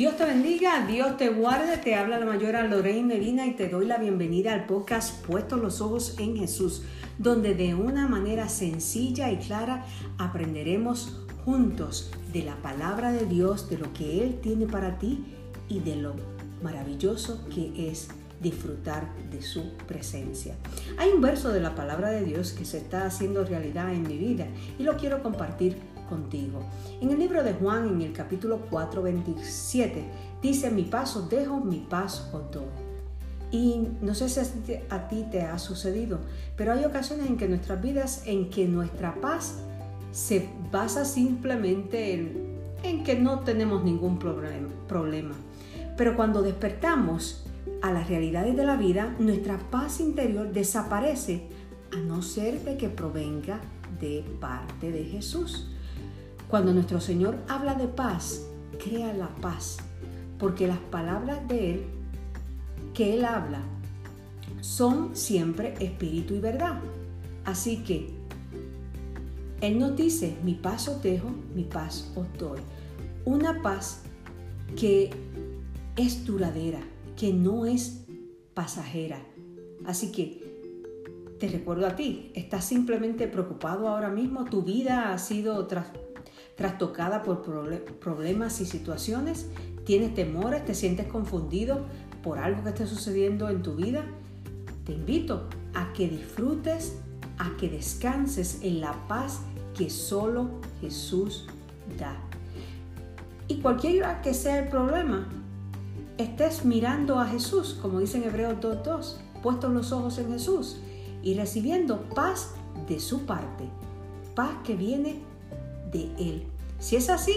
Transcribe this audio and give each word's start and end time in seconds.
Dios 0.00 0.16
te 0.16 0.24
bendiga, 0.24 0.86
Dios 0.86 1.18
te 1.18 1.28
guarde, 1.28 1.76
te 1.76 1.94
habla 1.94 2.18
la 2.18 2.24
mayora 2.24 2.66
Lorraine 2.66 3.06
Medina 3.06 3.46
y 3.46 3.52
te 3.52 3.68
doy 3.68 3.84
la 3.84 3.98
bienvenida 3.98 4.54
al 4.54 4.64
podcast 4.64 5.22
Puestos 5.26 5.60
los 5.60 5.82
Ojos 5.82 6.14
en 6.18 6.38
Jesús, 6.38 6.84
donde 7.18 7.54
de 7.54 7.74
una 7.74 8.08
manera 8.08 8.48
sencilla 8.48 9.30
y 9.30 9.36
clara 9.36 9.84
aprenderemos 10.16 11.20
juntos 11.44 12.10
de 12.32 12.44
la 12.44 12.56
palabra 12.62 13.12
de 13.12 13.26
Dios, 13.26 13.68
de 13.68 13.76
lo 13.76 13.92
que 13.92 14.24
Él 14.24 14.40
tiene 14.40 14.64
para 14.64 14.98
ti 14.98 15.22
y 15.68 15.80
de 15.80 15.96
lo 15.96 16.14
maravilloso 16.62 17.46
que 17.54 17.90
es 17.90 18.08
disfrutar 18.40 19.06
de 19.30 19.42
su 19.42 19.72
presencia. 19.86 20.56
Hay 20.96 21.10
un 21.10 21.20
verso 21.20 21.50
de 21.50 21.60
la 21.60 21.74
palabra 21.74 22.08
de 22.08 22.24
Dios 22.24 22.52
que 22.52 22.64
se 22.64 22.78
está 22.78 23.04
haciendo 23.04 23.44
realidad 23.44 23.92
en 23.92 24.08
mi 24.08 24.16
vida 24.16 24.46
y 24.78 24.82
lo 24.82 24.96
quiero 24.96 25.22
compartir 25.22 25.76
contigo. 26.10 26.60
En 27.00 27.10
el 27.10 27.18
libro 27.18 27.42
de 27.42 27.54
Juan, 27.54 27.88
en 27.88 28.02
el 28.02 28.12
capítulo 28.12 28.66
4, 28.68 29.00
27, 29.00 30.04
dice, 30.42 30.70
mi 30.70 30.82
paso 30.82 31.22
dejo, 31.22 31.60
mi 31.60 31.78
paz 31.78 32.28
os 32.34 32.50
doy. 32.50 32.64
Y 33.50 33.88
no 34.02 34.14
sé 34.14 34.28
si 34.28 34.40
a 34.90 35.08
ti 35.08 35.26
te 35.30 35.42
ha 35.42 35.58
sucedido, 35.58 36.18
pero 36.56 36.72
hay 36.72 36.84
ocasiones 36.84 37.26
en 37.26 37.36
que 37.36 37.48
nuestras 37.48 37.80
vidas, 37.80 38.22
en 38.26 38.50
que 38.50 38.68
nuestra 38.68 39.14
paz 39.14 39.54
se 40.12 40.48
basa 40.70 41.04
simplemente 41.04 42.12
en, 42.12 42.58
en 42.82 43.04
que 43.04 43.16
no 43.16 43.40
tenemos 43.40 43.82
ningún 43.82 44.18
problema. 44.18 45.34
Pero 45.96 46.16
cuando 46.16 46.42
despertamos 46.42 47.44
a 47.82 47.92
las 47.92 48.08
realidades 48.08 48.56
de 48.56 48.64
la 48.64 48.76
vida, 48.76 49.14
nuestra 49.18 49.58
paz 49.70 50.00
interior 50.00 50.52
desaparece 50.52 51.48
a 51.92 51.96
no 51.96 52.22
ser 52.22 52.60
de 52.64 52.76
que 52.76 52.88
provenga 52.88 53.60
de 54.00 54.24
parte 54.40 54.90
de 54.90 55.04
Jesús. 55.04 55.68
Cuando 56.50 56.74
nuestro 56.74 57.00
Señor 57.00 57.38
habla 57.46 57.74
de 57.74 57.86
paz, 57.86 58.44
crea 58.82 59.12
la 59.12 59.28
paz, 59.36 59.76
porque 60.36 60.66
las 60.66 60.78
palabras 60.78 61.46
de 61.46 61.74
Él 61.74 61.84
que 62.92 63.14
Él 63.14 63.24
habla 63.24 63.60
son 64.60 65.14
siempre 65.14 65.74
espíritu 65.78 66.34
y 66.34 66.40
verdad. 66.40 66.80
Así 67.44 67.84
que 67.84 68.10
Él 69.60 69.78
nos 69.78 69.94
dice, 69.94 70.36
mi 70.42 70.54
paz 70.54 70.88
os 70.88 71.00
dejo, 71.00 71.30
mi 71.54 71.62
paz 71.62 72.10
os 72.16 72.26
doy. 72.36 72.58
Una 73.24 73.62
paz 73.62 74.02
que 74.76 75.10
es 75.96 76.26
duradera, 76.26 76.80
que 77.16 77.32
no 77.32 77.64
es 77.64 78.04
pasajera. 78.54 79.22
Así 79.86 80.10
que 80.10 80.50
te 81.38 81.46
recuerdo 81.46 81.86
a 81.86 81.94
ti, 81.94 82.32
estás 82.34 82.64
simplemente 82.64 83.28
preocupado 83.28 83.86
ahora 83.88 84.10
mismo, 84.10 84.46
tu 84.46 84.62
vida 84.62 85.12
ha 85.12 85.18
sido 85.18 85.64
tras 85.68 85.86
trastocada 86.60 87.22
por 87.22 87.40
problemas 88.00 88.60
y 88.60 88.66
situaciones, 88.66 89.46
tienes 89.86 90.14
temores, 90.14 90.62
te 90.66 90.74
sientes 90.74 91.06
confundido 91.06 91.86
por 92.22 92.38
algo 92.38 92.62
que 92.62 92.68
esté 92.68 92.86
sucediendo 92.86 93.48
en 93.48 93.62
tu 93.62 93.76
vida, 93.76 94.04
te 94.84 94.92
invito 94.92 95.48
a 95.72 95.90
que 95.94 96.06
disfrutes, 96.06 96.98
a 97.38 97.56
que 97.56 97.70
descanses 97.70 98.60
en 98.62 98.82
la 98.82 98.92
paz 99.08 99.40
que 99.74 99.88
solo 99.88 100.50
Jesús 100.82 101.46
da. 101.98 102.14
Y 103.48 103.62
cualquiera 103.62 104.20
que 104.20 104.34
sea 104.34 104.58
el 104.58 104.68
problema, 104.68 105.28
estés 106.18 106.66
mirando 106.66 107.18
a 107.18 107.24
Jesús, 107.24 107.78
como 107.80 108.00
dice 108.00 108.18
en 108.18 108.24
Hebreos 108.24 108.56
2.2, 108.60 109.14
puestos 109.42 109.72
los 109.72 109.92
ojos 109.92 110.18
en 110.18 110.30
Jesús 110.30 110.76
y 111.22 111.32
recibiendo 111.32 112.02
paz 112.14 112.50
de 112.86 113.00
su 113.00 113.24
parte, 113.24 113.64
paz 114.34 114.50
que 114.62 114.76
viene 114.76 115.29
de 115.90 116.10
Él. 116.18 116.44
Si 116.78 116.96
es 116.96 117.10
así, 117.10 117.34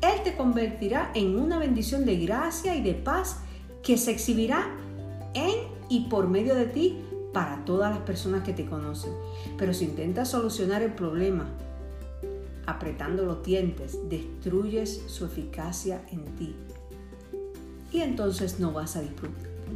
Él 0.00 0.22
te 0.24 0.36
convertirá 0.36 1.10
en 1.14 1.38
una 1.38 1.58
bendición 1.58 2.04
de 2.04 2.16
gracia 2.16 2.74
y 2.74 2.82
de 2.82 2.94
paz 2.94 3.38
que 3.82 3.96
se 3.96 4.10
exhibirá 4.10 4.66
en 5.34 5.72
y 5.88 6.08
por 6.08 6.28
medio 6.28 6.54
de 6.54 6.66
ti 6.66 6.98
para 7.32 7.64
todas 7.64 7.94
las 7.94 8.04
personas 8.04 8.42
que 8.44 8.52
te 8.52 8.66
conocen. 8.66 9.12
Pero 9.56 9.74
si 9.74 9.84
intentas 9.84 10.30
solucionar 10.30 10.82
el 10.82 10.92
problema 10.92 11.46
apretando 12.66 13.24
los 13.24 13.42
dientes, 13.42 13.98
destruyes 14.08 15.02
su 15.06 15.24
eficacia 15.24 16.02
en 16.10 16.24
ti. 16.36 16.54
Y 17.92 18.00
entonces 18.00 18.60
no 18.60 18.72
vas 18.72 18.96
a 18.96 19.02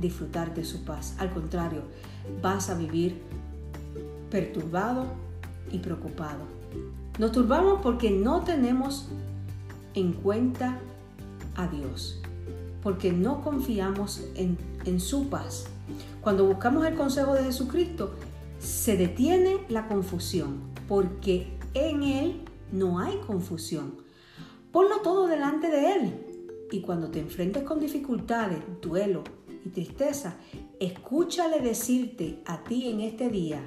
disfrutar 0.00 0.54
de 0.54 0.64
su 0.64 0.84
paz. 0.84 1.14
Al 1.18 1.30
contrario, 1.32 1.82
vas 2.42 2.70
a 2.70 2.74
vivir 2.74 3.20
perturbado 4.30 5.06
y 5.70 5.78
preocupado. 5.78 6.40
Nos 7.18 7.32
turbamos 7.32 7.80
porque 7.82 8.10
no 8.10 8.42
tenemos 8.42 9.06
en 9.94 10.12
cuenta 10.12 10.78
a 11.54 11.66
Dios, 11.66 12.20
porque 12.82 13.10
no 13.10 13.42
confiamos 13.42 14.22
en, 14.34 15.00
su 15.00 15.30
paz. 15.30 15.64
Cuando 16.20 16.46
buscamos 16.46 16.86
el 16.86 16.94
consejo 16.94 17.32
de 17.32 17.44
Jesucristo, 17.44 18.10
se 18.58 18.98
detiene 18.98 19.60
la 19.70 19.88
confusión, 19.88 20.60
porque 20.86 21.48
en 21.72 22.02
Él 22.02 22.42
no 22.70 23.00
hay 23.00 23.16
confusión. 23.26 23.94
Ponlo 24.70 25.00
todo 25.00 25.26
delante 25.26 25.70
de 25.70 25.92
Él. 25.94 26.26
Y 26.70 26.82
cuando 26.82 27.08
te 27.08 27.20
enfrentes 27.20 27.62
con 27.62 27.80
dificultades, 27.80 28.58
duelo 28.82 29.24
y 29.64 29.70
tristeza, 29.70 30.34
escúchale 30.80 31.60
decirte 31.60 32.42
a 32.44 32.62
ti 32.62 32.90
en 32.90 33.00
este 33.00 33.30
día, 33.30 33.62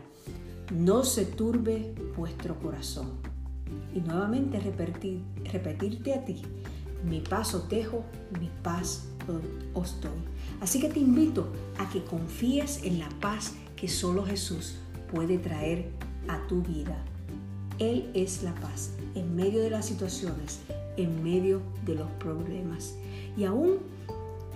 no 0.71 1.03
se 1.03 1.25
turbe 1.25 1.95
vuestro 2.15 2.59
corazón 2.59 3.28
y 3.93 4.01
nuevamente 4.01 4.59
repetir, 4.59 5.21
repetirte 5.51 6.13
a 6.13 6.25
ti, 6.25 6.41
mi 7.03 7.21
paz 7.21 7.53
os 7.53 7.69
dejo, 7.69 8.03
mi 8.39 8.49
paz 8.63 9.07
os 9.73 10.01
doy. 10.01 10.11
Así 10.61 10.79
que 10.79 10.89
te 10.89 10.99
invito 10.99 11.47
a 11.77 11.89
que 11.89 12.03
confíes 12.03 12.83
en 12.83 12.99
la 12.99 13.09
paz 13.21 13.53
que 13.75 13.87
solo 13.87 14.25
Jesús 14.25 14.75
puede 15.11 15.37
traer 15.37 15.89
a 16.27 16.45
tu 16.47 16.61
vida. 16.61 16.97
Él 17.79 18.09
es 18.13 18.43
la 18.43 18.53
paz 18.55 18.91
en 19.15 19.35
medio 19.35 19.61
de 19.61 19.69
las 19.69 19.85
situaciones, 19.85 20.59
en 20.97 21.23
medio 21.23 21.61
de 21.85 21.95
los 21.95 22.09
problemas. 22.11 22.95
Y 23.37 23.45
aún, 23.45 23.77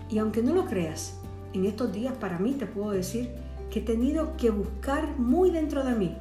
y 0.10 0.18
aunque 0.18 0.42
no 0.42 0.54
lo 0.54 0.66
creas, 0.66 1.20
en 1.54 1.66
estos 1.66 1.94
días 1.94 2.16
para 2.18 2.40
mí 2.40 2.54
te 2.54 2.66
puedo 2.66 2.92
decir 2.92 3.32
que 3.72 3.80
he 3.80 3.84
tenido 3.84 4.36
que 4.36 4.50
buscar 4.50 5.18
muy 5.18 5.52
dentro 5.52 5.84
de 5.84 5.96
mí 5.96 6.18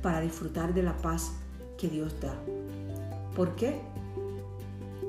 para 0.00 0.20
disfrutar 0.20 0.74
de 0.74 0.82
la 0.82 0.96
paz 0.98 1.32
Dios 1.88 2.20
da. 2.20 2.34
¿Por 3.34 3.56
qué? 3.56 3.80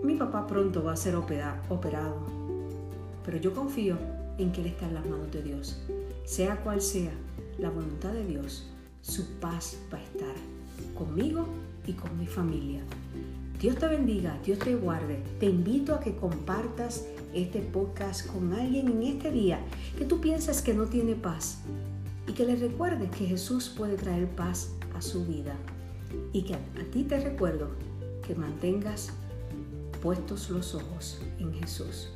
Mi 0.04 0.16
papá 0.16 0.48
pronto 0.48 0.84
va 0.84 0.94
a 0.94 0.98
ser 0.98 1.16
operado, 1.16 2.18
pero 3.24 3.38
yo 3.38 3.54
confío 3.54 3.98
en 4.38 4.52
que 4.52 4.62
Él 4.62 4.68
está 4.68 4.88
en 4.88 4.96
las 4.96 5.06
manos 5.06 5.32
de 5.32 5.42
Dios. 5.42 5.82
Sea 6.26 6.58
cual 6.64 6.82
sea 6.82 7.12
la 7.58 7.70
voluntad 7.70 8.14
de 8.14 8.26
Dios, 8.26 8.68
su 9.02 9.26
paz 9.40 9.78
va 9.94 9.98
a 9.98 10.04
estar 10.04 10.36
conmigo 10.96 11.46
y 11.86 11.94
con 11.94 12.18
mi 12.18 12.28
familia. 12.28 12.82
Dios 13.60 13.78
te 13.78 13.88
bendiga, 13.88 14.38
Dios 14.44 14.60
te 14.60 14.76
guarde. 14.76 15.24
Te 15.40 15.46
invito 15.46 15.96
a 15.96 16.00
que 16.00 16.16
compartas 16.16 17.06
este 17.34 17.60
podcast 17.60 18.28
con 18.28 18.54
alguien 18.54 18.90
en 18.90 19.04
este 19.04 19.32
día 19.32 19.60
que 19.98 20.06
tú 20.06 20.20
piensas 20.20 20.62
que 20.62 20.74
no 20.74 20.86
tiene 20.86 21.16
paz 21.16 21.60
y 22.28 22.34
que 22.34 22.46
le 22.46 22.56
recuerdes 22.56 23.10
que 23.12 23.26
Jesús 23.26 23.70
puede 23.70 23.96
traer 23.96 24.28
paz 24.28 24.72
a 24.96 25.02
su 25.02 25.26
vida 25.26 25.56
y 26.34 26.44
que 26.44 26.56
a 26.56 26.60
ti 26.92 27.04
te 27.04 27.20
recuerdo 27.20 27.70
que 28.26 28.36
mantengas 28.36 29.12
puestos 30.02 30.50
los 30.50 30.76
ojos 30.76 31.20
en 31.40 31.54
Jesús. 31.54 32.10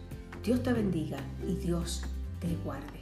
Dios 0.43 0.63
te 0.63 0.73
bendiga 0.73 1.19
y 1.47 1.55
Dios 1.55 2.03
te 2.39 2.55
guarde. 2.63 2.98